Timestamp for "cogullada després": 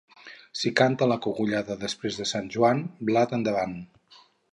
1.25-2.17